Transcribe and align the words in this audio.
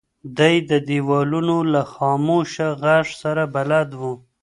دی 0.37 0.55
د 0.69 0.71
دیوالونو 0.89 1.57
له 1.73 1.81
خاموشه 1.93 2.67
غږ 2.83 3.05
سره 3.21 3.43
بلد 3.55 3.89
و. 3.99 4.01